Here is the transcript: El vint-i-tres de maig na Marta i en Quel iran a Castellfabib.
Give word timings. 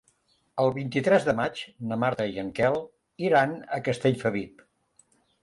El 0.61 0.71
vint-i-tres 0.77 1.27
de 1.27 1.35
maig 1.39 1.61
na 1.91 1.99
Marta 2.05 2.27
i 2.33 2.41
en 2.45 2.49
Quel 2.61 2.79
iran 3.29 3.55
a 3.79 3.81
Castellfabib. 3.91 4.67